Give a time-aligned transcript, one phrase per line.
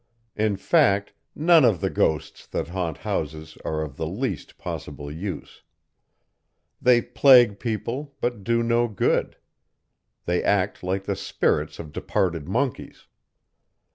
[0.35, 5.61] In fact, none of the ghosts that haunt houses are of the least possible use.
[6.81, 9.37] They plague people, but do no good.
[10.25, 13.05] They act like the spirits of departed monkeys.